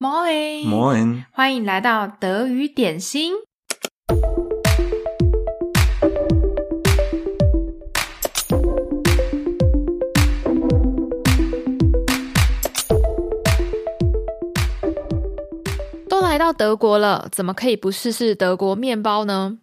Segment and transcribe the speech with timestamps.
[0.00, 3.34] Moin，欢迎来到德语点心。
[16.08, 19.58] 都来到德国了，怎么可以不试试德国面包呢？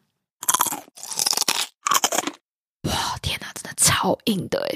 [2.89, 4.67] 哇，天哪，真的超硬的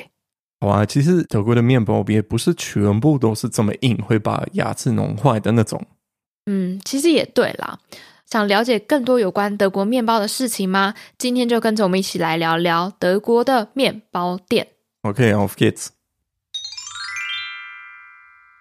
[0.61, 0.67] 诶！
[0.67, 5.85] 哇，其实德国的面包也不是全部都是这么硬，会把牙齿弄坏的那种。
[6.45, 7.79] 嗯，其实也对啦。
[8.25, 10.93] 想了解更多有关德国面包的事情吗？
[11.17, 14.67] 今天就跟着我们一起来聊聊德国的面包店。
[15.01, 15.87] OK，Auf geht's。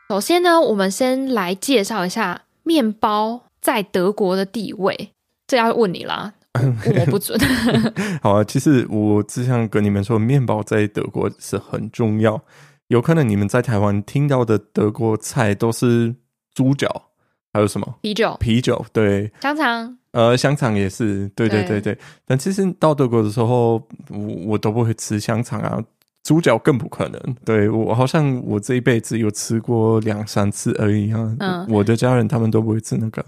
[0.08, 5.10] 首先呢，我们先来介绍一下面包在德国的地位。
[5.46, 6.32] 这要问你啦。
[6.54, 7.38] 我不准。
[8.22, 12.42] 好啊，其实我只想跟你们说，面包在德国是很重要。
[12.88, 16.14] 有可能你们在台湾听到的德国菜都是
[16.54, 17.10] 猪脚，
[17.52, 18.36] 还有什么啤酒？
[18.40, 21.92] 啤酒，对，香肠，呃，香肠也是，对对对对。
[21.94, 23.74] 对但其实到德国的时候，
[24.08, 25.78] 我我都不会吃香肠啊，
[26.24, 27.20] 猪脚更不可能。
[27.44, 31.36] 对，我好像我这一辈子有吃过两三次而已啊。
[31.40, 33.24] 嗯，我的家人他们都不会吃那个，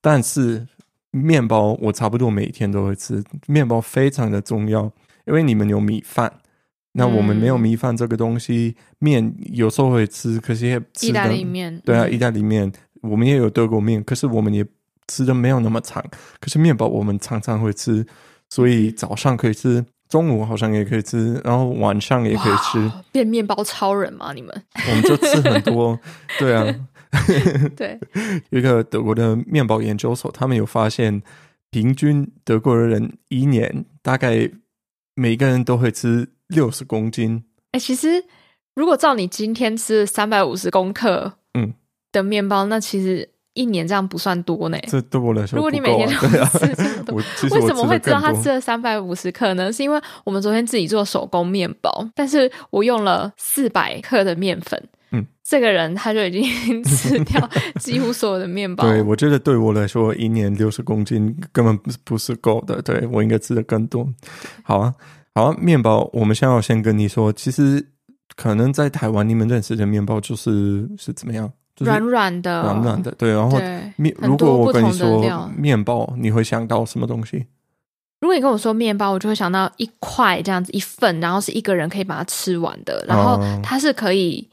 [0.00, 0.66] 但是。
[1.16, 4.82] 面包我差不多每天都会吃，面包非常的重要，
[5.24, 6.32] 因为你们有米饭，
[6.92, 14.64] 那我们没有米饭这个东西，嗯、面有时候会吃，可是也吃意大利面，对啊，意大利面，我们也有德国面，可是我们也
[15.08, 16.04] 吃的没有那么长，
[16.40, 18.06] 可是面包我们常常会吃，
[18.50, 24.32] 所以早上可以吃，中午好像也可以吃，然后晚上也可以吃，变面包超人吗？
[24.32, 24.62] 你们？
[24.88, 25.98] 我们就吃很多，
[26.38, 26.64] 对啊。
[27.76, 27.98] 对，
[28.50, 31.22] 有一个德国的面包研究所，他们有发现，
[31.70, 34.50] 平均德国的人一年大概
[35.14, 37.44] 每个人都会吃六十公斤。
[37.72, 38.24] 哎、欸，其实
[38.74, 41.72] 如果照你今天吃三百五十公克，嗯，
[42.12, 44.78] 的面包，那其实一年这样不算多呢。
[44.86, 46.28] 这对我来说，如果你每天都
[46.58, 49.72] 吃这么多，为什么会知道他吃了三百五十克呢？
[49.72, 54.82] 是因为我们昨天自己做手工面包，但是我用了四百克的面粉。
[55.46, 57.48] 嗯，这个人他就已经 吃掉
[57.78, 58.84] 几乎所有的面包。
[58.84, 62.82] 对，我觉得对我来说，一年六十公斤根本不是不是够的。
[62.82, 64.06] 对，我应该吃的更多。
[64.64, 64.94] 好啊，
[65.34, 67.86] 好啊，面包，我们先要先跟你说，其实
[68.34, 71.50] 可能在台湾你们认识的面包就是是怎么样？
[71.76, 73.12] 就是、软软的，软软的。
[73.18, 73.60] 对，然后
[73.96, 77.46] 面，如果我跟你说面包，你会想到什么东西？
[78.18, 84.48] 如果你跟我说面包，我就会想到一块这样子一份，然后是一个人可以把它吃完的，然后它是可以。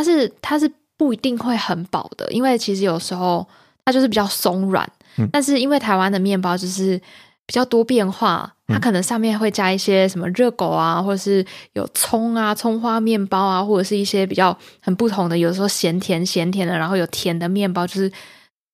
[0.00, 3.46] 它是它是不一定会很饱的，因为其实有时候
[3.84, 4.90] 它就是比较松软。
[5.18, 6.98] 嗯、但是因为台湾的面包就是
[7.44, 11.44] 比较多变化，它可能上面会加一些什么热狗啊，或者是
[11.74, 18.10] 有葱啊、葱花面包啊，或者是一些比较很不同的，有时候咸甜咸甜的，然后有甜的面包，就是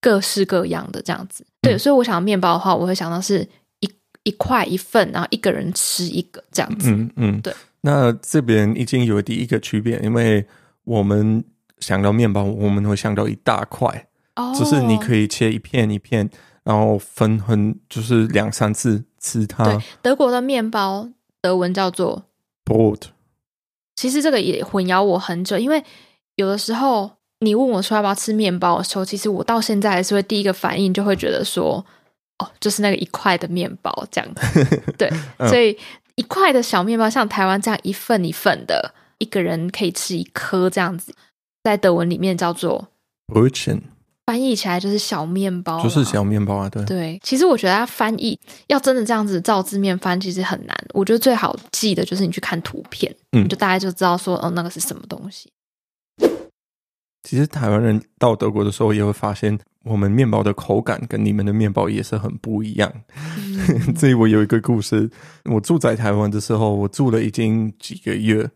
[0.00, 1.44] 各式各样的这样子。
[1.60, 3.44] 对，嗯、所以我想到面包的话，我会想到是
[3.80, 3.90] 一
[4.22, 6.90] 一块一份，然后一个人吃一个这样子。
[6.90, 7.52] 嗯嗯，对。
[7.80, 10.46] 那这边已经有第一个区别，因为。
[10.86, 11.44] 我们
[11.80, 16.30] 想到面包，我们会想到一大块，哦，就是你可以切一片一片，
[16.62, 19.64] 然后分很就是两三次吃它。
[19.64, 21.08] 对，德国的面包
[21.42, 22.26] 德文叫做
[22.64, 23.02] Brot。
[23.96, 25.82] 其实这个也混淆我很久，因为
[26.36, 27.10] 有的时候
[27.40, 31.84] 你问我说要不要吃面包的时候，其实我到现在还是会第一个反应就会觉得说，
[32.38, 34.82] 哦，就是那个一块的面包这样子。
[34.96, 35.76] 对， 嗯，所以
[36.14, 38.94] 一块的小面包，像台湾这样一份一份的。
[39.18, 41.14] 一个人可以吃一颗这样子，
[41.62, 42.88] 在德文里面叫做
[43.26, 43.80] Brötchen，
[44.26, 46.68] 翻译起来就是小面包，就是小面包啊。
[46.68, 50.76] 对对，其实我觉得它翻译要真的这样子照字面翻，其实很难。
[50.92, 55.50] 我觉得最好记的就是你去看图片，嗯，你就大家就知道说哦，那个是什么东西。
[57.22, 62.92] 其实台湾人到德国的时候也会发现，我们面包的口感跟你们的面包也是很不一样。
[63.16, 65.10] 嗯、 这里我有一个故事，
[65.46, 68.48] 我住在台湾的时候，我住了已经几个月。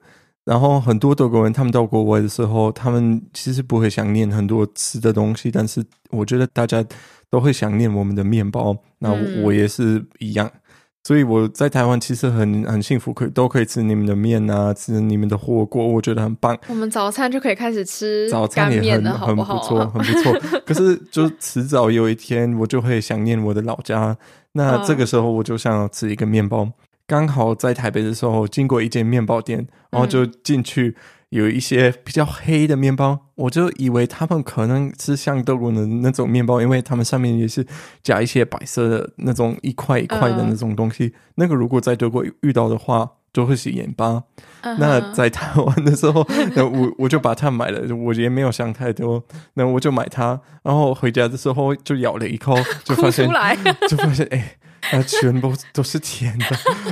[0.44, 6.84] 然后很多德国人，他们到国外的时候，他们其实不会想念很多吃的东西，但是我觉得大家
[7.28, 8.76] 都会想念我们的面包。
[8.98, 9.10] 那
[9.42, 10.60] 我也是一样，嗯、
[11.04, 16.58] 所以我在台湾其实很很幸福，可以都可以吃你们的面啊，吃你们的火锅，我觉得很棒。
[16.68, 19.04] 我们早餐就可以开始吃早餐也很？
[19.12, 20.60] 很不错，很不错。
[20.66, 24.16] 可是就迟早有一天，我就会想念我的老家。
[24.52, 26.68] 那这个时候，我就想要吃一个面包。
[27.10, 30.94] 刚好在台北的时候，经过一间面包店，然后就进去，
[31.30, 37.66] 有一些比较黑的面包，嗯、我就以为他们可能是像德国的那种面包，因为他们上面也是
[38.00, 41.06] 加一些白色的那种一块一块的那种东西。
[41.06, 44.22] 呃、那个如果在德国遇到的话，就会是盐巴。
[44.62, 49.22] 嗯、那在台湾的时候， 那我我就把它买了，我也没有想太多，
[49.54, 52.54] 那我就买它，然后回家的时候就咬了一口，
[52.84, 53.28] 就发现，
[53.88, 54.56] 就发现，哎。
[54.82, 56.46] 它全部都是甜的，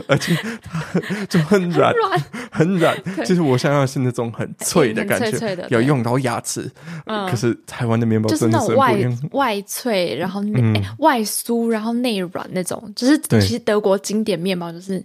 [0.07, 1.93] 而且它就很软，
[2.53, 2.95] 很软。
[3.25, 6.71] 其实我想要是那种很脆的感觉，脆脆的要用到牙齿。
[7.07, 8.95] 可是台湾的面包真的是外
[9.31, 12.93] 外脆，然后内、嗯欸、外酥，然后内软那种。
[12.95, 15.03] 就是其实德国经典面包就是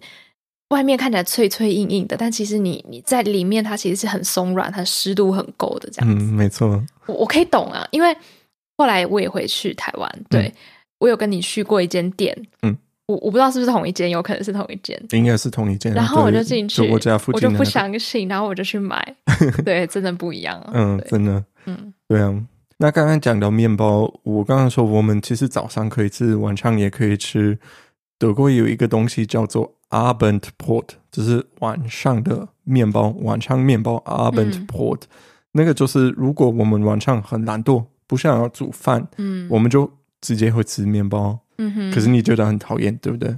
[0.74, 6.26] 外面看起来脆脆硬硬的，但其实你你在里面它其实是很松软，它湿度很够的这样子。
[6.26, 6.84] 嗯，没错。
[7.06, 8.16] 我我可以懂啊，因为
[8.78, 10.48] 后来我也回去台湾，对。
[10.48, 10.54] 嗯
[11.00, 12.78] 我有跟你去过一间店，嗯，
[13.08, 15.94] 我我不知道是不是同一间，有可能是同一间，应该是同一间。
[15.94, 19.16] 然后我就进去，我家附近，我就不相信，然后我就去买，
[19.66, 22.34] 对，真的不一样，嗯，真的，嗯，对啊。
[22.78, 27.60] 那刚刚讲到面包，我刚刚说我们其实早上可以吃，晚上也可以吃。
[28.24, 35.08] 德国有一个东西叫做 Abendbrot，就是晚上的面包，晚上面包 Abendbrot，嗯，
[35.52, 39.92] 那个就是如果我们晚上很懒惰，不想要煮饭，嗯，我们就。
[40.26, 43.38] 直接会吃面包，嗯哼，可是你觉得很讨厌，对不对？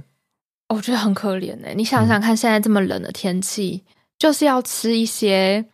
[0.68, 1.66] 我觉得很可怜呢。
[1.74, 5.64] 你想想看，现在这么冷的天气，嗯、就是要吃一些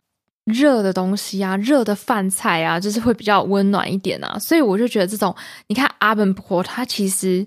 [0.46, 4.38] 热的东西啊，热的饭菜啊，就是会比较温暖一点啊。
[4.38, 5.36] 所以我就觉得这种，
[5.66, 7.46] 你看 a b e n t p o r t，它其实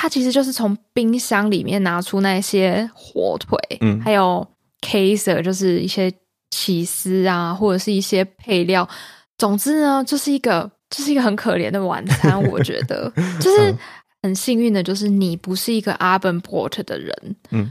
[0.00, 4.46] 它其实就是从冰箱里面拿出那些火腿，嗯，还有
[4.86, 6.12] c a s e 就是一些
[6.50, 8.88] 起司啊，或者是一些配料。
[9.36, 10.70] 总之呢，就是一个。
[10.90, 13.12] 就是一个很可怜的晚餐，我觉得
[13.42, 13.76] 就是
[14.22, 17.70] 很幸运的，就是你不是一个 Abendbrot 的人，嗯，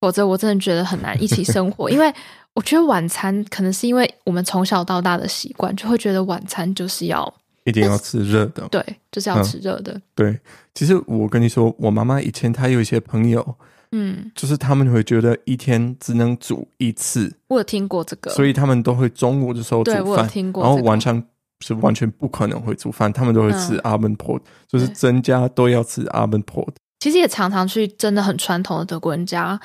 [0.00, 1.88] 否则我真的觉得很难一起生活。
[1.94, 2.12] 因为
[2.54, 7.32] 我觉得晚餐可能是因为我们从小到大的习惯，就会觉得晚餐就是要
[7.64, 9.92] 一定要吃热的，对，就是要吃热的。
[9.92, 10.02] 嗯。
[10.14, 10.40] 对，
[10.74, 13.56] 其实我跟你说，我妈妈以前她有一些朋友，
[13.92, 17.32] 嗯，就是他们会觉得一天只能煮一次。
[17.48, 21.22] 我有听过这个，所以他们都会中午的时候煮饭，然后晚上。
[21.62, 26.70] 是完全不可能会煮饭，他们都会吃 Abendbrot，嗯，就是增加都要吃 Abendbrot。
[27.00, 29.60] 其实也常常去真的很传统的德国人家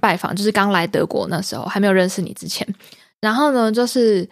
[0.00, 2.64] 拜访，嗯，就是刚来德国那时候还没有认识你之前。
[3.20, 4.24] 然后呢，就是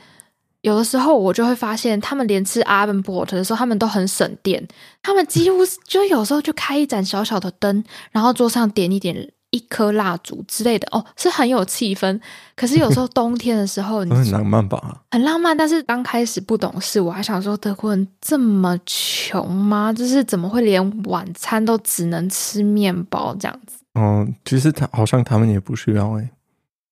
[0.62, 4.66] 有的时候我就会发现，他们连吃 Abendbrot 的时候，他们都很省电，
[5.02, 9.30] 他们几乎就有时候就开一盏小小的灯，然后桌上点一点。
[9.50, 12.20] 一颗蜡烛之类的哦，是很有气氛。
[12.54, 15.00] 可是有时候冬天的时候， 你很浪漫吧？
[15.10, 15.56] 很浪漫。
[15.56, 19.90] 但是刚开始不懂事，我还想说德国人这么穷吗？
[19.90, 23.78] 就是怎么会连晚餐都只能吃面包这样子？
[23.94, 26.30] 哦，其实他好像他们也不需要哎。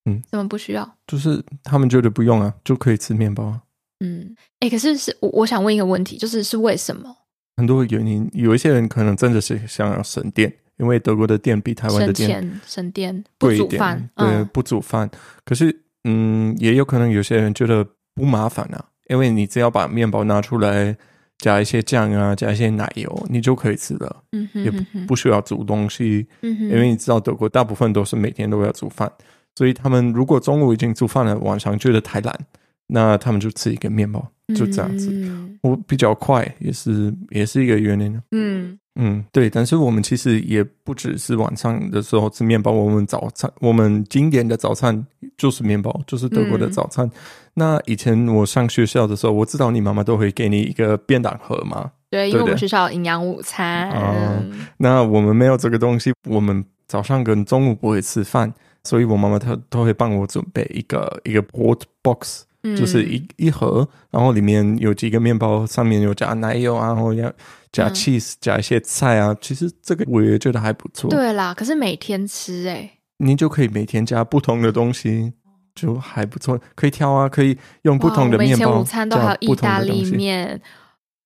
[0.06, 0.96] 嗯，怎么不需要？
[1.06, 3.60] 就是他们觉得不用啊，就可以吃面包。
[4.00, 7.14] 嗯，哎，可是是我我想问一个问题，就是是为什么？
[7.56, 10.52] 很多原因，有一些人可能真的是想要省电。
[10.78, 15.10] 因为德国的电比台湾的电省电，不煮饭，对，嗯、不煮饭。
[15.42, 15.74] 可是，
[16.04, 17.82] 嗯，也有可能有些人觉得
[18.14, 20.94] 不麻烦啊，因为你只要把面包拿出来，
[21.38, 24.70] 加一些酱啊，加一些奶油，你就可以吃了，嗯哼，也
[25.06, 29.10] 不需要煮东西，嗯哼，因为你知道德国大部分都是每天都要煮饭，
[29.56, 32.38] 所以他们如果中午已经煮饭了，晚上觉得太懒，
[32.86, 34.24] 那他们就吃一个面包，
[34.54, 38.78] 就这样子，嗯、我比较快，也是也是一个原因，嗯。
[38.98, 45.06] 嗯，对，但是我们其实也不只是晚上的时候吃面包，我们早餐，我们经典的早餐
[45.36, 47.04] 就是面包，就是德国的早餐。
[47.04, 47.10] 嗯、
[47.52, 51.90] 那以前我上学校的时候，我知道你妈妈都会给你一个便当盒嘛。
[52.08, 53.90] 对，因为我们学校有营养午餐。
[53.90, 58.50] 嗯，那我们没有这个东西，我们早上跟中午不会吃饭，
[58.86, 62.44] 所以我妈妈她都会帮我准备一个一个 brot box。
[62.76, 67.32] 就是一一盒，然后里面有几个面包，上面有加奶油啊，然后要
[67.70, 69.32] 加 cheese，嗯、加一些菜啊。
[69.40, 71.08] 其实这个我也觉得还不错。
[71.08, 75.32] 对啦，可是每天吃哎、欸，你就可以每天加不同的东西，
[75.76, 76.60] 就还不错。
[76.74, 78.66] 可以挑啊，可以用不同的面包。
[78.66, 80.60] 我以前午餐都还有意大利面，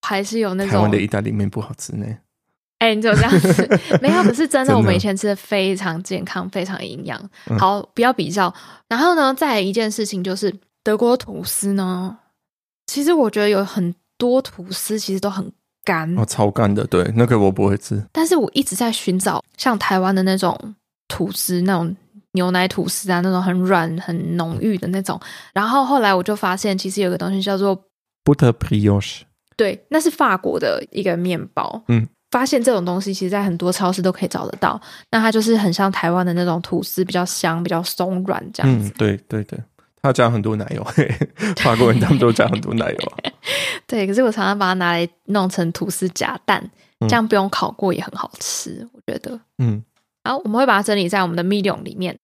[0.03, 2.05] 还是有那种台湾的意大利面不好吃呢。
[2.81, 3.81] 哎、欸，你怎么这样子？
[4.03, 7.19] 没有，可是真的，我们以前吃的非常健康，非常营养。
[7.59, 8.53] 好，不要比较。
[8.89, 10.55] 然后呢，再来一件事情就是。
[10.83, 12.17] 德国吐司呢？
[12.87, 15.53] 其实我觉得有很多吐司其实都很
[15.85, 16.83] 干哦，超干的。
[16.87, 18.03] 对，那个我不会吃。
[18.11, 20.59] 但是我一直在寻找像台湾的那种
[21.07, 21.95] 吐司，那种
[22.33, 25.21] 牛奶吐司啊，那种很软、很浓郁的那种。
[25.53, 27.77] 然后后来我就发现，其实有个东西叫做
[28.25, 29.21] Butter Brioche。
[29.59, 31.83] 对，那是法国的一个面包。
[31.89, 34.81] 嗯，发现这种东西其实在很多超市都可以找得到。
[35.11, 38.89] 那它就是很像台湾的那种吐司，比较香、比较松软这样子。
[38.89, 39.59] 嗯，对对对。
[40.03, 40.83] 它加很多奶油，
[41.61, 43.31] 法国人他们都加很多奶油啊。
[43.87, 46.71] 对，可是我常常把它拿来弄成吐司夹蛋，
[47.01, 49.39] 这样不用烤过也很好吃，我觉得。
[49.59, 49.85] 嗯，
[50.23, 52.17] 然后我们会把它整理在我们的 Medium 里面。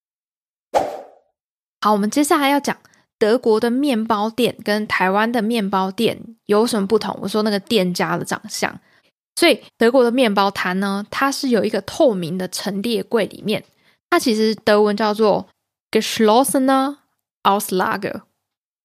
[1.82, 2.74] 好，我们接下来要讲
[3.18, 7.18] 德国的面包店跟台湾的面包店有什么不同。
[7.20, 8.74] 我说那个店家的长相，
[9.36, 13.62] 所以德国的面包摊呢，它是有一个透明的陈列柜，里面
[14.10, 15.46] 它其实德文叫做
[15.90, 16.96] geschlossene
[17.42, 18.22] Auslage，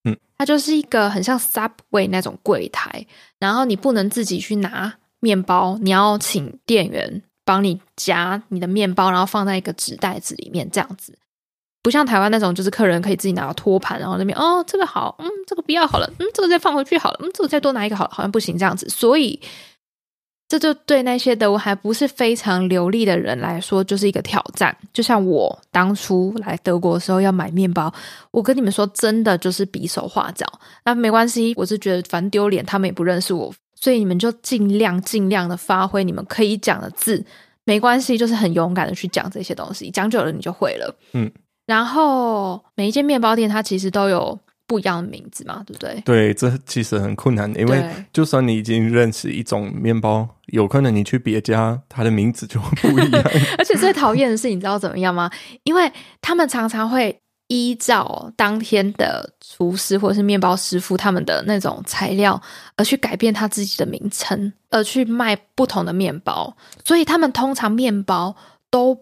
[0.03, 3.07] 嗯，它就是一个很像 Subway 那种柜台，
[3.39, 11.17] 然后你不能自己去拿面包，你要请店员帮你夹你的面包，然后放在一个纸袋子里面，这样子。
[11.83, 18.87] 不像台湾那种，就是客人可以自己拿到托盘，然后那边哦，这个好，嗯，这个不要好了，嗯，这个再放回去好了，嗯，这个再多拿一个好了，好像不行这样子。
[18.87, 19.41] 所以
[20.51, 24.75] 这就对那些德文还不是非常流利的人来说，就是一个挑战。
[24.91, 27.89] 就像我当初来德国的时候要买面包，
[28.31, 30.45] 我跟你们说，真的就是比手画脚。
[30.83, 37.23] 那没关系，我是觉得反正丢脸，他们也不认识我，所以你们就尽量尽量的发挥你们可以讲的字，
[37.63, 41.31] 没关系，就是很勇敢的去讲这些东西，讲久了你就会了，嗯。
[41.65, 44.37] 然后每一间面包店它其实都有
[44.71, 46.01] 不一样的名字嘛，对不对？
[46.05, 53.21] 对，这其实很困难，因为就算你已经认识一种面包，有可能你去别家，它的名字就会不一样。
[53.59, 55.29] 而且最讨厌的是，你知道怎么样吗？
[55.63, 62.41] 因为他们常常会依照当天的厨师或者是面包师傅他们的那种材料，
[62.77, 66.55] 而去改变他自己的名称，而去卖不同的面包。
[66.85, 68.33] 所以他们通常面包
[68.69, 68.97] 都。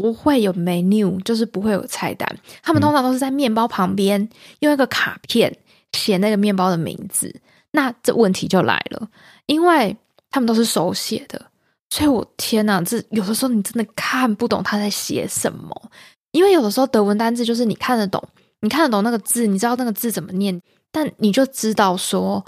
[0.00, 2.26] 不会有 menu，就是不会有菜单。
[2.62, 4.26] 他们通常都是在面包旁边
[4.60, 5.54] 用一个卡片
[5.92, 7.34] 写那个面包的名字。
[7.72, 9.06] 那这问题就来了，
[9.44, 9.94] 因为
[10.30, 11.44] 他们都是手写的，
[11.90, 15.90] 所以我天哪，这有的时候你真的看不懂他在写什么。
[16.30, 18.26] 因为有的时候德文单字就是你看得懂，
[18.60, 20.58] 你看得懂那个字，你知道那个字怎么念，
[20.90, 22.42] 但你就知道说。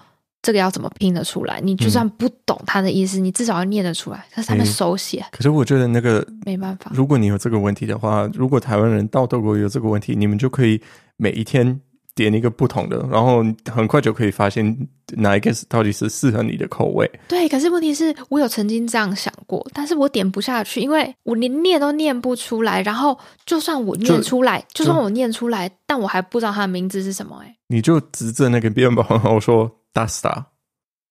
[0.44, 1.58] 这个要怎么拼得出来？
[1.62, 4.22] 你就算不懂他的意思，嗯、你至少要念得出来。
[4.30, 5.26] 他上面手写、欸。
[5.32, 6.92] 可是我觉得那个没办法。
[6.94, 10.78] 如果你有这个问题的话，如果台湾人到德国有这个问题，你们就可以
[11.16, 11.80] 每一天
[12.14, 14.86] 点一个不同的，然后很快就可以发现
[15.16, 17.10] 哪一个是到底是适合你的口味。
[17.26, 22.82] 对，可是问题是我有曾经这样想过，但是我点不下去，因为我连念都念不出来。
[22.82, 27.46] 然后就算我念出来，就，就算我念出来，但我还不知道他的名字是什么、欸。
[27.46, 29.70] 哎，你就指着那个面包，我说。
[29.94, 30.44] Dasta，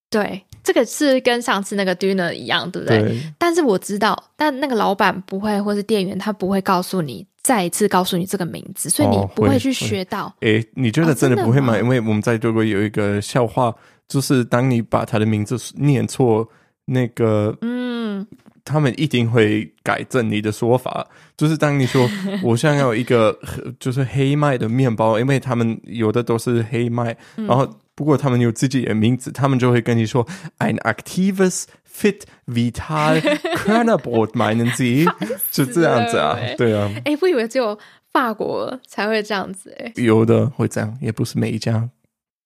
[0.09, 3.01] 对，这个是跟上次那个 Döner 一样，对不对？
[3.01, 3.21] 对。
[3.39, 10.31] 但是我知道，但那个老板不会，或是店员他不会告诉你，再一次告诉你这个名字，所以你不会去学到。
[10.41, 11.73] 哎、哦，你觉得真的不会吗？
[11.73, 13.73] 哦、因为我们在德国有一个笑话，
[14.07, 16.47] 就是当你把他的名字念错，
[16.85, 18.27] 那个嗯。
[18.65, 22.09] 他们一定会改正你的说法，就是当你说
[22.41, 23.37] 我想要一个
[23.77, 30.27] 就是黑麦的面包，因为他们有的都是黑麦， 然后不过他们有自己的名字，他们就会跟你说
[30.59, 33.19] ein aktives fit vital
[33.55, 35.05] Körnerbrot meinen Sie？
[35.51, 36.91] 就这样子啊，对啊。
[37.05, 37.77] 哎，我以为只有
[38.12, 41.89] 法国才会这样子哎，有的会这样，也不是每一家。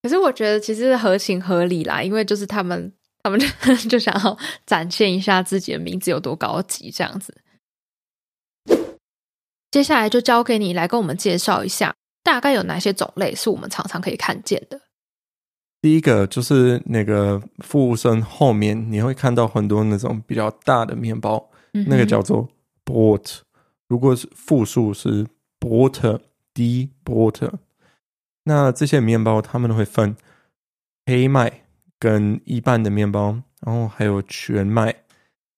[0.03, 2.93] 可是我觉得其实合情合理啦，因为就是他们。
[3.23, 3.47] 他们就
[3.89, 7.35] 就想要展现一下自己的名字有多高级，这样子。
[9.69, 14.79] 接下来就交给你来跟我们介绍一下，大概有哪些种类是我们常常可以看见的。
[15.81, 22.49] 第一个就是那个服务生后面你会看到很多那种比较大的面包，嗯、那个叫做
[22.85, 23.39] Brot，
[23.87, 25.25] 如果是复数是
[25.59, 27.51] Brote，die Brote。
[28.43, 30.15] 那这些面包他们会分
[31.05, 31.63] 黑麦。
[31.99, 34.93] 跟一般的面包，然后还有全麦，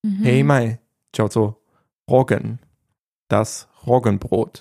[0.02, 0.78] 嗯、黑麦
[1.12, 1.60] 叫做
[2.06, 4.54] Roggen，das Roggenbrot。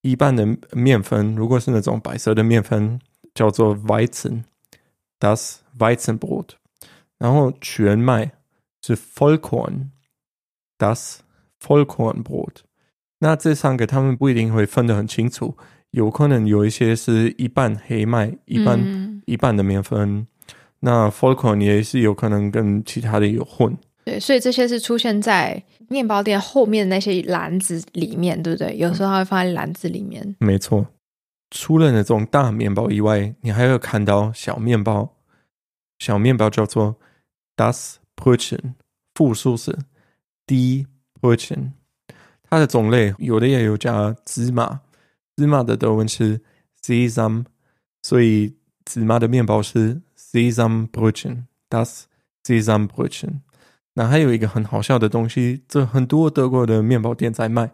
[0.00, 2.98] 一般的面粉，如果是那种白色的面粉，
[3.34, 6.48] 叫做 Weizen，das Weizenbrot。
[7.18, 8.32] 然后全麦
[8.82, 11.18] 是 Vollkorn，das
[11.62, 12.62] Vollkornbrot。
[13.18, 15.54] 那这三个他们不一定会分得很清楚，
[15.90, 20.26] 有可能有一些是一半黑麦，一半、嗯、一半的面粉。
[20.82, 28.74] 那 Vollkorn 也是有可能跟其他的有混，对，所以这些是出现在面包店后面的那些篮子里面，对不对？
[28.78, 30.22] 有时候它会放在篮子里面。
[30.40, 30.86] 嗯，没错，
[31.50, 35.16] 除了那种大面包以外，你还会看到小面包。
[35.98, 36.96] 小面包叫做
[37.56, 38.74] Das Brötchen，
[39.14, 39.78] 复数是
[40.46, 40.86] Die
[41.20, 41.72] Brötchen。
[42.48, 44.80] 它的种类有的也有加芝麻，
[45.36, 46.40] 芝麻的德文是
[46.82, 47.44] Sesam，
[48.02, 50.00] 所以芝麻的面包是。
[50.32, 52.04] Sesambrötchen，das
[52.44, 53.40] Sesambrötchen。
[53.94, 57.72] 那还有一个很好笑的东西，这很多德国的面包店在卖，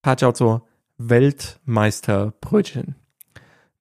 [0.00, 0.66] 它叫做
[0.96, 2.94] Weltmeisterbrötchen。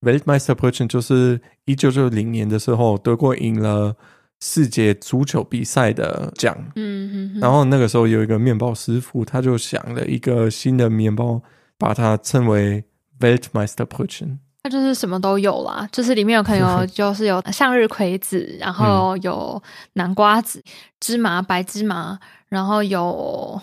[0.01, 3.95] Weltmeisterbrötchen 就是一九九零年的时候，德国赢了
[4.39, 6.55] 世界足球比赛的奖。
[6.75, 7.39] 嗯。
[7.39, 11.41] 然后那个时候有一个面包师傅，他就想了一个新的面包，
[11.79, 12.83] 把它称为
[13.19, 14.37] Weltmeisterbrötchen。
[14.61, 19.61] 它就是什么都有啦，就是里面有可能有， 就是有向日葵子，然后有
[19.93, 20.61] 南瓜子、
[20.99, 23.59] 芝麻、白芝麻，然后有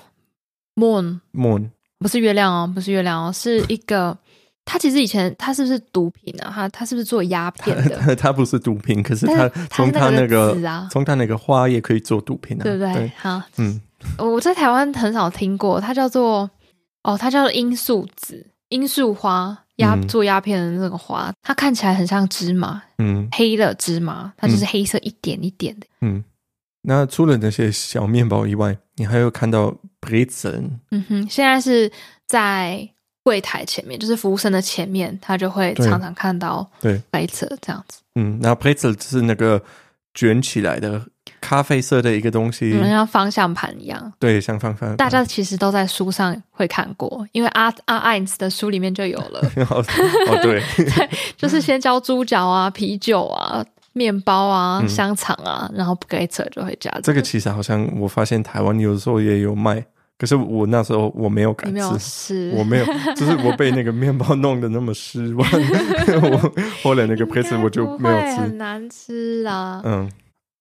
[0.74, 4.18] moon moon，不是月亮哦，不是月亮哦，是一个。
[4.64, 6.50] 它其实以前它是不是毒品啊？
[6.54, 8.14] 它它是不是做鸦片的？
[8.16, 10.56] 它不是毒品，可是它从它那个
[10.90, 12.92] 从它那个花也可以做毒品啊，对不对？
[12.94, 13.80] 对好，嗯，
[14.18, 16.50] 我在台湾很少听过，它叫做
[17.02, 19.58] 哦，它叫做罂粟籽、罂粟花。
[19.78, 25.86] 鸦做鸦片的那个花，嗯，它看起来很像芝麻，嗯，黑的芝麻，它就是黑色一点一点的。
[26.00, 26.22] 嗯，
[26.82, 30.70] 那除了那些小面包以外，你还有看到 Brezel？
[30.92, 31.90] 嗯哼，现在是
[32.24, 32.88] 在
[33.24, 37.98] 柜台前面，就是服务生的前面，他就会常常看到对 Brezel 这样子。
[38.14, 39.60] 嗯，那 Brezel 是那个
[40.14, 41.02] 卷起来的。
[41.40, 44.12] 咖啡色的一个东西，像方向盘一样。
[44.18, 44.96] 对，像方向盘。
[44.96, 49.40] 大家其实都在书上会看过，因为阿阿艾斯的书里面就有了。
[49.68, 49.84] 哦，
[50.42, 53.62] 对， 对，就是先教猪脚啊、啤酒啊、
[53.92, 57.02] 面包啊、嗯、香肠啊，然后 Brezel 就会加这个。
[57.02, 59.84] 这个其实好像我发现台湾有时候也有卖，
[60.18, 62.84] 可是我那时候我没有敢吃，我没有，
[63.16, 65.48] 就是我被那个面包弄得那么失望。
[66.22, 66.52] 我
[66.82, 69.82] 后来那个 Brezel 我就没有吃，很难吃啊。
[69.84, 70.10] 嗯。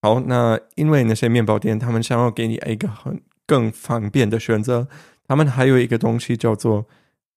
[0.01, 4.85] 好，那因为那些面包店，他们想要给你一个很更方便的选择，
[5.27, 6.85] 他们还有一个东西叫做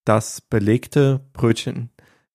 [0.05, 1.89] das belegte Brötchen。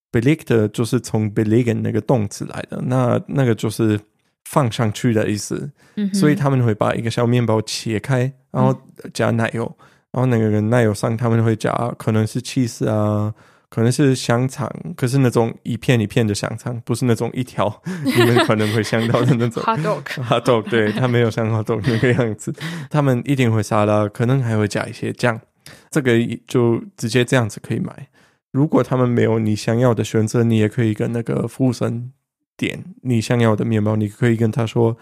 [0.10, 4.00] belegte 就是从 belegen 那个动词来的，那那个就是
[4.46, 5.72] 放上去的意思。
[5.96, 8.76] 嗯，所以他们会把一个小面包切开，然后
[9.14, 13.34] 加奶油，嗯，然后那个奶油上他们会加可能是 cheese 啊。
[13.74, 19.64] 可能是香肠，可是那种一片一片的香肠，不是那种一条， 你们可能会想到的那种。
[19.64, 22.54] hot dog，hot dog，, 对，它没有像 hot dog 那个样子。
[22.92, 25.40] 他们一定会沙拉，可能还会加一些酱。
[25.90, 26.12] 这个
[26.46, 28.10] 就直接这样子可以买。
[28.52, 32.12] 如果他们没有你想要的选择，你也可以跟那个服务生
[32.62, 33.96] 点你想要的面包。
[33.96, 34.96] 你可以跟他说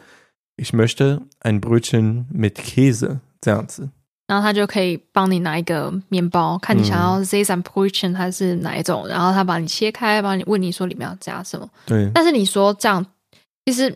[0.56, 3.89] ：“Ich möchte ein Brötchen mit Käse。”这样子。
[4.28, 11.67] 然后他就可以帮你拿一个面包，看你想要 Sesambrochen 还是哪一种，然后他把你切开，帮你问你说里面要加什么。
[11.86, 12.10] 对。
[12.13, 13.06] 但是你说这样，
[13.65, 13.93] 其实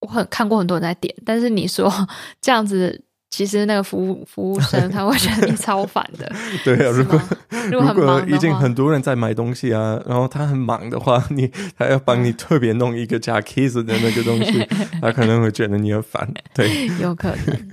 [0.00, 1.90] 我很看过很多人在点，但是你说
[2.42, 3.03] 这样子，
[3.36, 6.32] 其实那个服务服务生他会觉得你超烦的。
[6.64, 7.20] 对啊，如果
[7.68, 14.64] 如果，如果已经很多人在买东西啊，然后他很忙的话，你他要帮你特别弄一个加 cheese 的那个东西，
[15.02, 16.32] 他可能会觉得你很烦。
[16.54, 17.70] 对，有可能。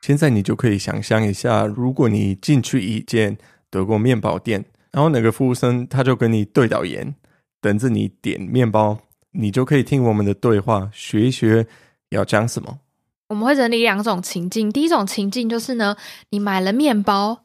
[0.00, 3.36] 现在你就可以想象一下，如果你进去一间
[3.68, 7.14] 德国面包店，然后那个服务生他就跟你对导言，
[7.60, 8.98] 等着你点面包，
[9.32, 11.66] 你就可以听我们的对话，学一学
[12.14, 12.78] 要讲什么。
[13.28, 15.96] 我们会整理两种情境，第一种情境就是呢，
[16.30, 17.40] 你买了面包。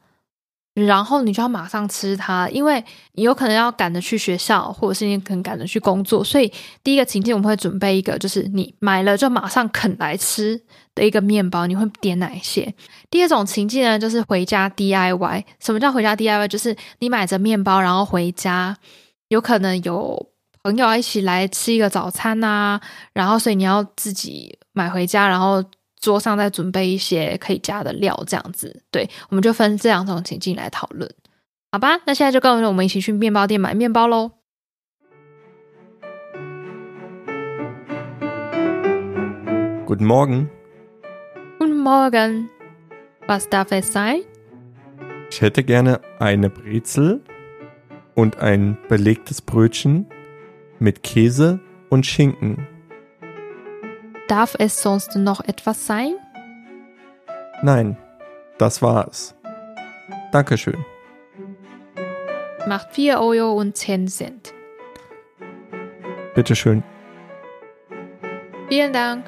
[0.76, 2.82] 然后你就要马上吃它，因为
[3.14, 6.50] 你有可能要赶着去学校，或者是你可能赶着去工作，所以
[6.82, 10.62] 第一个情境我们会准备一个，就是你买了就马上啃来吃
[10.96, 11.68] 的一个面包。
[11.68, 12.74] 你会点哪一些？
[13.10, 15.44] 第二种情境呢，就是回家 DIY。
[15.60, 16.48] 什么叫回家 DIY？
[16.48, 18.78] 就是你买着面包，然后回家，
[19.28, 20.30] 有可能有
[20.64, 22.80] 朋友一起来吃一个早餐啊，
[23.14, 25.64] 然后所以你要自己买回家，然后。
[26.02, 31.14] 桌上再准备一些可以加的料，这样子，对，我们就分这两种情境来讨论，
[31.74, 32.00] 好吧？
[32.06, 34.32] 那现在就跟着我们一起去面包店买面包喽。
[39.86, 40.48] Guten Morgen.
[41.60, 42.48] Guten Morgen.
[43.28, 44.22] Was darf es sein?
[45.30, 47.20] Ich hätte gerne eine Brezel
[48.16, 50.06] und ein belegtes Brötchen
[50.79, 52.67] mit Käse und Schinken.
[54.29, 56.15] Darf es sonst noch etwas sein?
[57.63, 57.97] Nein,
[58.59, 59.35] das war's.
[60.33, 60.85] Dankeschön.
[62.67, 64.55] Macht 4 Euro und 10 Cent.
[66.35, 66.83] Bitteschön.
[68.69, 69.25] Vielen Dank.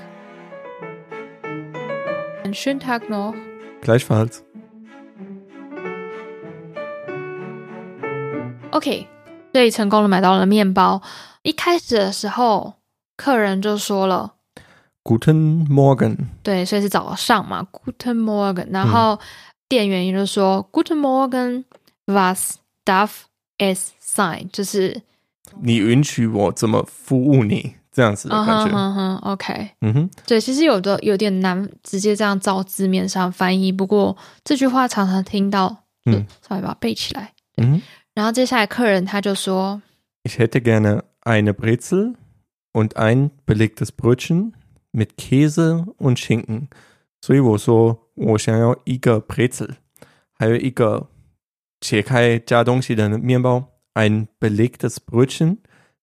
[2.42, 3.34] Einen schönen Tag noch.
[3.82, 4.44] Gleichfalls.
[8.72, 9.06] OK，
[9.52, 11.00] 所以成功的买到了面包。
[11.43, 12.75] 一开始的时候，
[13.15, 14.33] 客人就说了。
[15.03, 17.67] Guten Morgen，对，所以是早上嘛。
[17.71, 19.19] Guten Morgen，然后
[19.67, 23.09] 店员也就说、嗯、Guten Morgen，Was darf
[23.57, 24.49] es sein？
[24.51, 25.01] 就是
[25.59, 28.77] 你允许我怎么服务你这样子的感觉。
[28.77, 37.33] 嗯哼，OK，嗯哼，对，其实有的有点难直接这样照字面上翻译，不过这句话常常听到，嗯，稍微把它背起来。
[37.57, 37.81] 嗯，
[38.13, 39.81] 然后接下来客人他就说
[40.23, 42.14] ：Ich hätte gerne eine Brezel
[42.72, 46.68] und ein belegtes Brötchen。mit Käse und Schinken，
[47.20, 49.74] 所以我说我想要一个 Brezel，
[50.32, 51.10] 还有一个
[51.82, 53.62] 切开加东西的面包，
[53.92, 55.58] ein belegtes Brötchen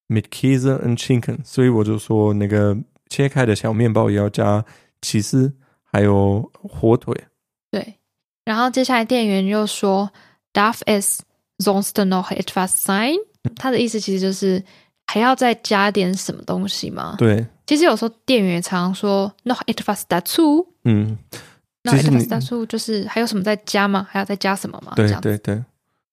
[0.07, 1.43] mit Käse und Schinken。
[1.43, 2.77] 所以我就说那个
[3.09, 4.63] 切开的小面包也要加
[5.01, 7.15] 起司，还有火腿。
[7.71, 7.95] 对，
[8.45, 10.11] 然后接下来店员又说，
[10.53, 11.21] Darf es
[11.57, 13.15] sonst noch etwas sein？
[13.55, 14.63] 他的意思其实就是
[15.08, 17.16] 还要再加点什么东西吗？
[17.18, 20.64] 对，其实有时候店员也常常说 noch etwas dazu。
[20.84, 21.18] 嗯。
[21.82, 24.06] 那 etwas dazu 就是还有什么再加吗？
[24.10, 24.92] 还要再加什么吗？
[24.96, 25.64] 对对对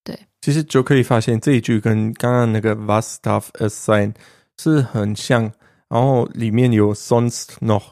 [0.03, 4.13] 对，其实就可以发现这一句跟刚刚那个 Was darf es sein
[4.57, 5.51] 是很像，
[5.89, 7.83] 然后里面有 sonst noch，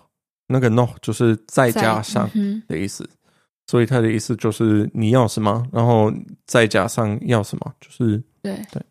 [0.47, 2.29] 那个 noch 就是再加上
[2.67, 3.09] 的意思，
[3.67, 6.13] 所以它的意思就是你要什么，然后
[6.45, 8.81] 再加上要什么，就是对对。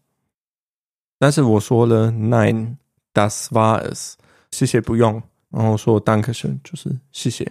[1.23, 2.79] 但是我说了 Nein,
[3.15, 4.15] das war es，
[4.51, 7.49] 谢谢不用，然后说 Dankeschön 就是谢谢。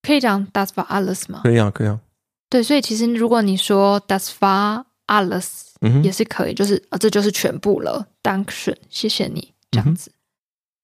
[0.00, 1.42] 可以讲 Das war alles 吗？
[1.42, 2.00] 可以啊，可以啊。
[2.48, 8.06] 对，所以其实如果你说 Das war alles，也是可以，嗯、就是啊，这就是全部了。
[8.22, 10.10] Dankeschön，谢谢你这样子。
[10.10, 10.14] 嗯、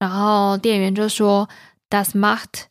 [0.00, 1.48] 然后店员就说
[1.88, 2.66] Das macht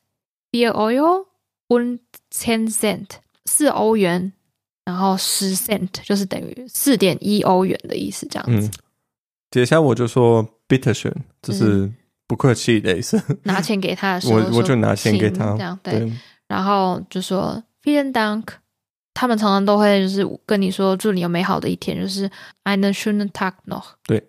[0.51, 1.25] vier Euro
[1.67, 2.01] und
[2.31, 3.07] zehn Cent，
[3.45, 4.33] 四欧元，
[4.85, 8.67] 然后十 cent 就是等于四点一欧元的意思，这样子。
[8.67, 8.71] 嗯、
[9.51, 11.91] 接下来我就说 Bitteschön，就是
[12.25, 13.21] 不客气的意思。
[13.27, 15.99] 嗯、拿钱给他的时候，我我就拿钱给他，这样对。
[15.99, 16.11] 对
[16.47, 18.45] 然后就说 Vielen Dank，
[19.13, 22.29] 他们常常都会就是跟你说祝你有美好的一天，就是
[22.63, 23.83] einen schönen Tag noch。
[24.07, 24.27] 对。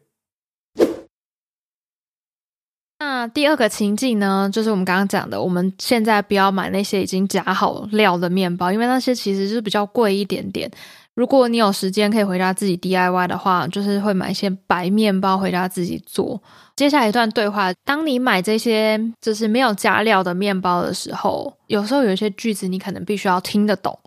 [2.98, 10.70] 那第二个情境呢，就是我们刚刚讲的，我们现在不要买那些已经夹好料的面包，因为那些其实是比较贵一点点。
[11.14, 16.42] 如果你有时间可以回家自己 DIY 的话，就是会买一些白面包回家自己做。
[16.74, 23.98] 接下来一段对话，当你买这些就是没有加料的面包的时候，有时候有一些句子你可能必须要听得懂，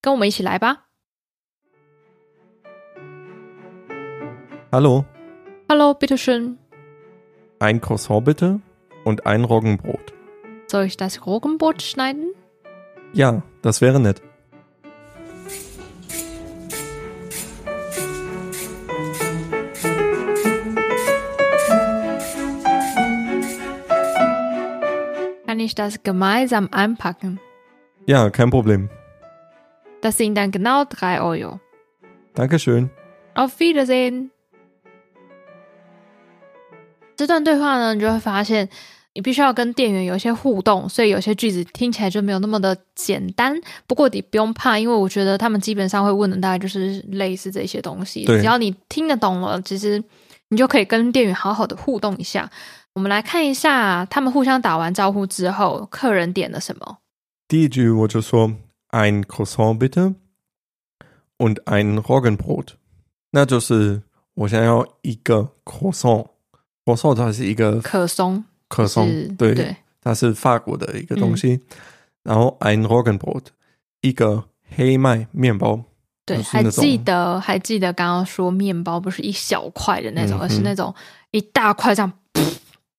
[0.00, 0.82] 跟我们一起来吧。
[4.70, 8.60] Hallo，Hallo，bitte schön，ein Croissant bitte
[9.04, 10.12] und ein Roggenbrot。
[10.68, 12.32] Soll ich das Roggenbrot schneiden?
[13.12, 14.22] Ja, das wäre nett.
[25.54, 27.38] Kann ich das gemeinsam einpacken?
[28.06, 28.88] Ja, kein Problem.
[30.00, 31.60] Das sind dann genau drei Euro.
[32.34, 32.90] Dankeschön.
[33.36, 34.30] Auf Wiedersehen.
[37.14, 38.68] 这段对话呢，你就会发现，
[39.12, 43.56] 你必须要跟店员有一些互动，所以有些句子听起来就没有那么的简单。
[43.86, 48.24] 不过你不用怕，因为我觉得他们基本上会问的大概就是类似这些东西。
[48.24, 48.40] 对。
[48.40, 50.02] 只要你听得懂了，其实
[50.48, 52.50] 你就可以跟店员好好的互动一下。
[52.94, 56.98] 我们来看一下，他们互相打完招呼之后，客人点了什么？
[57.48, 58.52] 第一句我就说
[58.90, 60.14] ein Croissant bitte
[61.36, 62.68] und ein Roggenbrot，
[63.32, 64.02] 那就是
[64.34, 71.54] 我想要一个 Croissant，Croissant 它是一个可松，可松，对，对，它是法国的一个东西。
[71.54, 71.60] 嗯、
[72.22, 73.46] 然后 ein Roggenbrot，
[74.02, 74.44] 一个
[74.76, 75.82] 黑麦面包。
[76.24, 80.94] 对，还记得还记得刚刚说面包不是一小块的那种，嗯、而是那种
[81.32, 82.12] 一大块这样。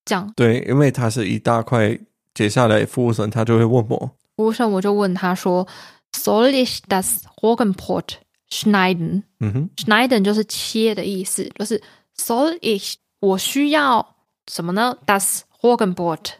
[0.06, 2.00] 这样对，因为它是一大块，
[2.34, 5.68] 接下来服务生他就会问我，服务生我就问他说
[6.14, 8.18] ，Soll ich das Roggenbrot
[8.50, 9.24] schneiden？
[9.40, 11.82] 嗯哼，schneiden 就是切的意思，就是
[12.18, 14.16] Soll ich 我需要
[14.48, 16.34] 什么呢？Das Roggenbrot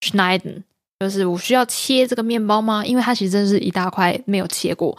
[0.00, 0.62] schneiden
[1.00, 2.86] 就是我需要切这个面包吗？
[2.86, 4.96] 因为它其实真的是一大块没有切过，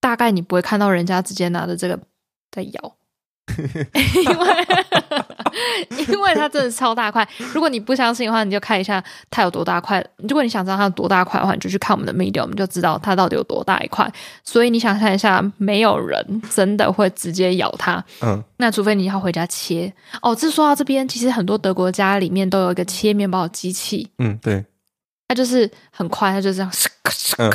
[0.00, 1.98] 大概你不会看到人家直接拿着这个
[2.50, 2.96] 在咬。
[3.56, 4.66] 因为，
[6.08, 7.26] 因为它真的超大块。
[7.52, 10.04] 如果你不相信的话，你就看一下它有多大块。
[10.16, 14.10] 如果你想知道它有多大块的话，你就去看我们的 media，我们就知道它到底有多大一块。
[14.44, 18.02] 所以你想看一下，没有人真的会直接咬它。
[18.22, 19.92] 嗯，那除非你要回家切。
[20.22, 24.10] 哦，这说到这边，其实很多德国家里面都有一个切面包的机器。
[24.18, 24.64] 嗯，对。
[25.28, 26.70] 它就是很快，它就这样，
[27.38, 27.50] 嗯、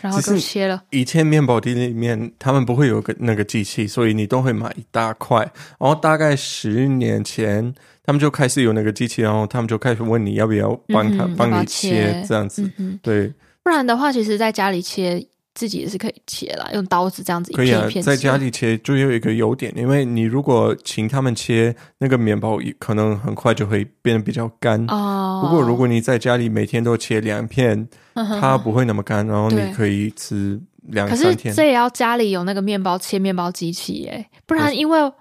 [0.00, 0.82] 然后就切了。
[0.90, 5.38] 以前面包店里面他们不会有个那个机器，所以你都会买一大块。
[5.78, 12.70] 然后大概十年前，他们就开始有那个机器，然后他们就开始问你要不要帮他帮、嗯、你切这样子。
[12.78, 15.26] 嗯、对，不然的话，其实在家里切。
[15.54, 17.92] 自己也是可以切啦，用刀子这样子一片一片切。
[17.92, 24.82] 可以啊，在家里切就有一个优点，因为你如果请他们切那个面包，可能很快就会变得比较干。
[24.88, 25.40] 哦。
[25.44, 31.36] 不过如果你在家里每天都切两片，它不会那么干，然后你可以吃两三天。
[31.36, 35.12] 可是这也要家里有那个面包切面包机器耶，不然因为。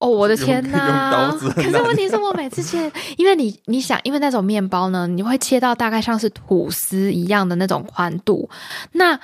[0.00, 1.36] 哦，我的天 呐！
[1.56, 8.48] 可是问题是我每次切，因为你你想，因为那种面包呢，你会切到大概像是吐司一样的那种宽度。
[8.92, 9.18] 那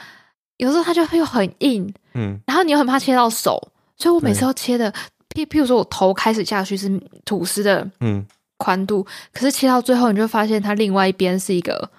[0.58, 3.60] 有时候它就会又很硬，嗯，然后你又很怕切到手，
[3.96, 4.92] 所以我每次都切的，
[5.34, 8.24] 譬譬如说我头开始下去是吐司的，嗯，
[8.56, 11.90] 宽度，可是切到最后，你就发现它另外一边是一个。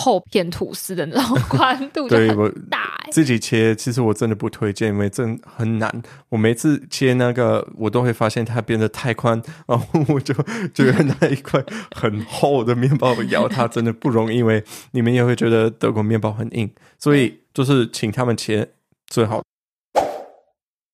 [0.00, 6.02] 厚片吐司的那种宽度就很大，欸，自己切其实我真的不推荐，因为真很难。
[6.30, 10.32] 我每次切那个，我都会发现它变得太宽，然后我就
[10.72, 11.62] 觉得那一块
[11.94, 18.70] 很厚的面包咬它真的不容易，因为你们也会觉得德国面包很硬，所以就是请他们切
[19.06, 19.42] 最好。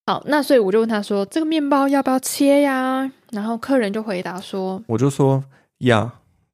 [0.07, 5.42] 好，那所以我就问他说：“这个面包要不要切呀？”然后客人就回答说：“我就说
[5.81, 6.11] ，Ja,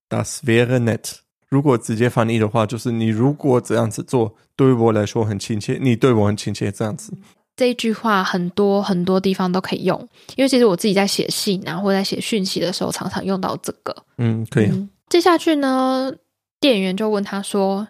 [0.08, 1.16] das wäre nett。”
[1.52, 7.12] 如果直接翻译的话，就是你如果这样子做，对于我来说很亲切，你对我很亲切，这样子。
[7.54, 13.94] 这一句话很多很多地方都可以用，因为其实我自己在写信啊，或在写讯息的时候，常常用到这个。
[14.16, 14.70] 嗯，可以。
[14.70, 16.10] 嗯、接下去呢，
[16.58, 17.88] 店员就问他说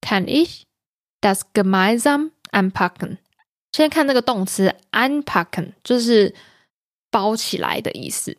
[0.00, 0.62] ：“Kann ich
[1.20, 3.18] das gemeinsam anpacken？”
[3.70, 6.34] 先看那个动词 “anpacken”，就是
[7.12, 8.36] 包起来的意思。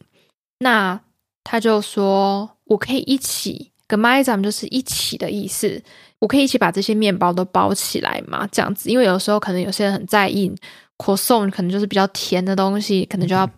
[0.59, 0.99] 那
[1.45, 5.81] 他就说：“我可以一起。” Gemeinsam 就是一起的意思，
[6.19, 8.45] 我可以一起把这些面包都包起来嘛？
[8.51, 10.53] 这样子，因为有时候可能有些人很在意
[10.97, 13.49] ，Croissant 可能就是比较甜的东西，可能就要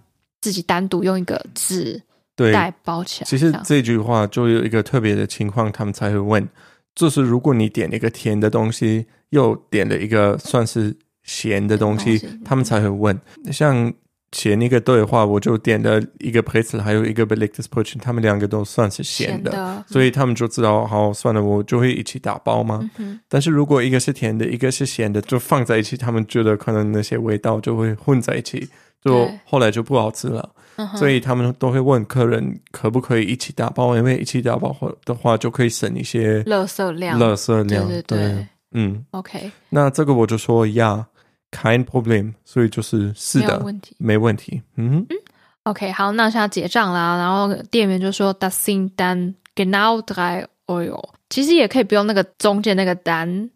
[0.41, 2.01] 自己单独用一个纸
[2.35, 3.27] 袋包起来。
[3.27, 6.47] 其实这句话就有一个特别的情况，他们才会问，
[6.93, 13.19] 就是如果你点了一个甜的东西，又点了一个算是咸的东西，东西他们才会问，
[13.51, 13.91] 像。
[14.31, 22.87] 写那个对话，我就点了一个 Brezel 还有一个 belegtes Brötchen，他们两个都算是咸的，所以他们就知道，好，算了，我就会一起打包嘛。
[22.97, 28.69] 嗯、但是如果一个是甜的，一个是咸的，就放在一起，他们觉得可能那些味道就会混在一起，
[29.03, 30.47] 就后来就不好吃了。
[30.95, 37.19] 所以他们都会问客人可不可以一起打包，因为一起打包的话就可以省一些垃圾量。
[37.19, 39.51] 垃圾量，对对对，对，嗯，OK。
[39.69, 41.07] 那这个我就说呀。
[41.51, 44.62] Kein Problem，所以就是是的，没问题，没问题。
[44.75, 45.17] 嗯嗯
[45.63, 47.17] ，OK，好，那现在结账啦。
[47.17, 53.49] 然后店员就说：“Das sind dann genau drei Euro。”其实也可以不用那个中间那个单，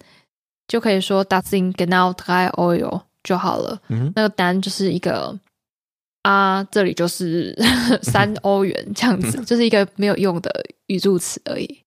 [0.68, 3.80] 就可以说 “Das sind genau drei Euro” 就好了。
[3.90, 5.40] 嗯，那个单就是一个
[6.24, 7.56] 啊，这里就是
[8.02, 10.52] 三欧元这样子， 就是一个没有用的
[10.88, 11.80] 语助词而已。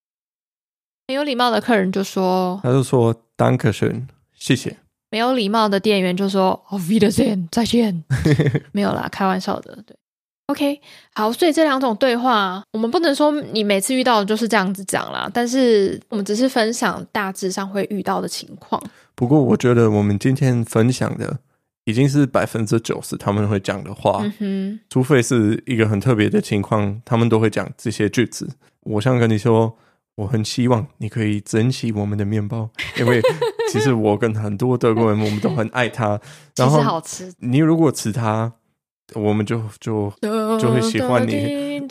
[1.08, 4.76] 很有礼貌的客人就说：“他就说 Dankeschön，谢谢。”
[5.16, 8.04] 没有礼貌的店员就说：“Auf Wiedersehen，再见。
[8.72, 9.74] ”没有啦，开玩笑的。
[9.86, 9.96] 对
[10.48, 10.78] ，OK，
[11.14, 18.78] 好，所以这两种对话，我们不能说你每次遇到的就是这样子讲啦，但是我们只是分享大致上会遇到的情况。
[19.14, 21.38] 不过，我觉得我们今天分享的
[21.86, 28.46] 已经是百分之九十他们会讲的话，嗯哼，除非是一个很特别的情况，他们都会讲这些句子。
[28.82, 29.78] 我想跟你说。
[30.16, 33.20] 我很希望你可以珍惜我们的面包， 因为
[33.70, 36.18] 其实我跟很多德国人，我们都很爱它。
[36.56, 37.32] 然后好吃。
[37.40, 38.50] 你如果吃它，
[39.14, 40.10] 我们就就
[40.58, 41.86] 就会喜欢你。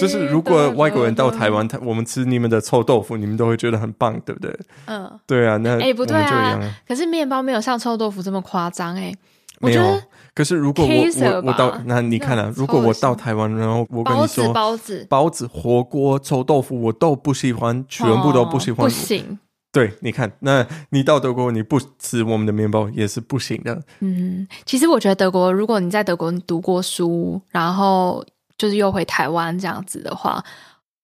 [0.00, 4.58] 就是如果外国人到台湾，他我们吃你们的臭豆腐，你们都会觉得很棒，对不对？
[4.86, 5.56] 嗯，对啊。
[5.58, 6.58] 那哎，不对啊。
[6.86, 9.12] 可是面包没有像臭豆腐这么夸张哎。
[9.60, 10.00] 没有。
[10.38, 19.36] 可是如果我我我到那你看啊，如果我到台湾，然后我跟你说包子包子火锅臭豆腐我都不喜欢，全部都不喜欢，不行。
[19.72, 23.82] 对，你看，那你到德国你不吃我们的面包也是不行的。
[23.98, 28.24] 嗯，其实我觉得德国，如果你在德国读过书，然后
[28.56, 30.40] 就是又回台湾这样子的话，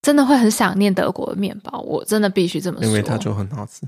[0.02, 1.80] 真的会很想念德国的面包。
[1.80, 3.82] 我真的必须这么说，因为它就很好吃，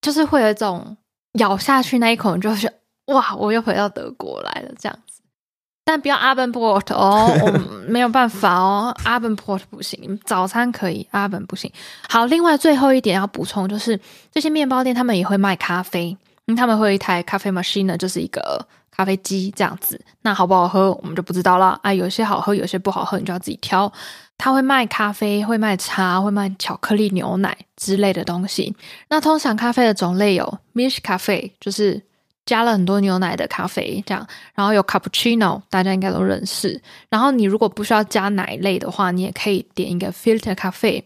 [0.00, 0.96] 就是会有一种
[1.34, 2.74] 咬下去那一口，你就会觉得。
[3.06, 3.34] 哇！
[3.36, 5.20] 我又回到德国来了，这样子，
[5.84, 7.50] 但不要 Abendbrot 哦，我
[7.86, 11.70] 没有办法哦，Abendbrot 不行，早餐可以，Abend 不行。
[12.08, 14.00] 好，另外最后一点要补充就是，
[14.32, 16.08] 这些面包店他们也会卖咖啡，
[16.46, 20.00] 因为他们会有一台咖啡 machine，就是一个咖啡机这样子。
[20.22, 21.94] 那好不好喝，我们就不知道了啊。
[21.94, 23.92] 有些好喝，有些不好喝，你就要自己挑。
[24.36, 28.74] 他会卖咖啡，会卖茶，会卖巧克力牛奶之类的东西。
[29.08, 32.02] 那通常咖啡的种类有 Milch 咖啡，就是。
[32.46, 36.80] 加了很多牛奶的咖啡，这样，然后有 cappuccino，大家应该都认识。
[37.10, 41.04] 然后你如果不需要加奶类的话，你也可以点一个 filter 咖啡。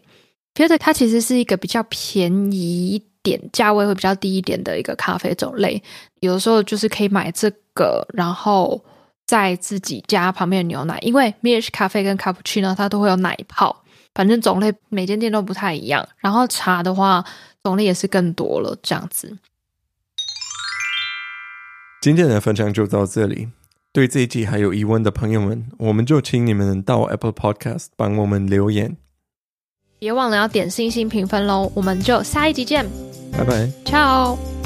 [0.53, 5.81] filter 它其实是一个比较便宜一点，价位会比较低一点的一个咖啡种类。
[6.19, 8.79] 有的时候就是可以买这个，然后
[9.25, 16.07] 再自己加旁边的牛奶，因为 milk 咖啡跟 cappuccino 它都会有奶泡，反正种类每间店都不太一样。
[16.17, 17.25] 然后茶的话，
[17.63, 19.35] 种类也是更多了，这样子。
[22.01, 23.47] 今天的分享就到这里。
[23.93, 28.97] 对这一集还有疑问的朋友们，我们就请你们到 Apple Podcast 帮我们留言，
[29.99, 31.71] 别忘了要点星星评分喽。
[31.75, 32.85] 我们就下一集见。
[33.31, 34.60] 拜拜，Ciao。